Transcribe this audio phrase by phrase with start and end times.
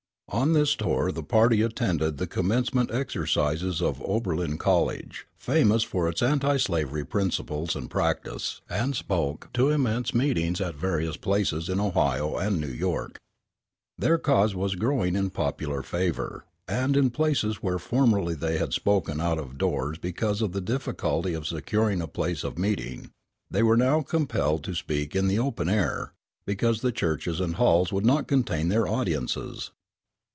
[0.33, 6.21] On this tour the party attended the commencement exercises of Oberlin College, famous for its
[6.23, 12.37] anti slavery principles and practice, and spoke to immense meetings at various places in Ohio
[12.37, 13.17] and New York.
[13.97, 19.19] Their cause was growing in popular favor; and, in places where formerly they had spoken
[19.19, 23.09] out of doors because of the difficulty of securing a place of meeting,
[23.49, 26.13] they were now compelled to speak in the open air,
[26.45, 29.71] because the churches and halls would not contain their audiences.